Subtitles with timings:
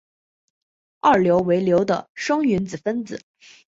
[1.01, 3.21] 二硫为硫的双原子分子。